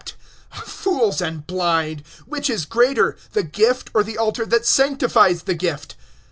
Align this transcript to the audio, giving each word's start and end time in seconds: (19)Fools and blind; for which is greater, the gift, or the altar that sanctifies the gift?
(19)Fools 0.55 1.21
and 1.23 1.45
blind; 1.45 2.03
for 2.07 2.23
which 2.23 2.49
is 2.49 2.65
greater, 2.65 3.15
the 3.33 3.43
gift, 3.43 3.91
or 3.93 4.01
the 4.01 4.17
altar 4.17 4.47
that 4.47 4.65
sanctifies 4.65 5.43
the 5.43 5.53
gift? 5.53 5.93